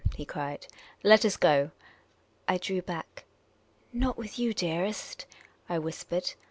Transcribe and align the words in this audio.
"he 0.17 0.25
cried." 0.25 0.65
L,et 1.05 1.23
us 1.23 1.37
go." 1.37 1.69
I 2.47 2.57
drew 2.57 2.81
back." 2.81 3.25
Not 3.93 4.17
with 4.17 4.39
you, 4.39 4.51
dearest," 4.51 5.27
I 5.69 5.77
whisoered. 5.77 6.33